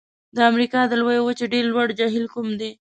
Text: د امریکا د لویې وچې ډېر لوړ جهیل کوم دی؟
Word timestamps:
د 0.35 0.37
امریکا 0.51 0.81
د 0.87 0.93
لویې 1.01 1.21
وچې 1.25 1.45
ډېر 1.53 1.63
لوړ 1.71 1.87
جهیل 1.99 2.25
کوم 2.33 2.47
دی؟ 2.59 2.71